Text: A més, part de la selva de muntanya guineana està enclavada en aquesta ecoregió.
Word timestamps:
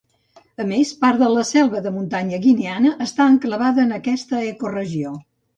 A 0.63 0.63
més, 0.71 0.93
part 1.03 1.19
de 1.23 1.27
la 1.33 1.43
selva 1.49 1.83
de 1.89 1.93
muntanya 1.99 2.41
guineana 2.47 2.97
està 3.07 3.29
enclavada 3.35 3.87
en 3.87 3.97
aquesta 3.99 4.45
ecoregió. 4.49 5.17